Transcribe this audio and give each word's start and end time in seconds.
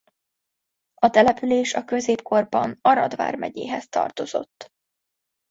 A 0.95 1.09
település 1.09 1.73
a 1.73 1.83
középkorban 1.85 2.77
Arad 2.81 3.15
vármegyéhez 3.15 3.89
tartozott. 3.89 4.67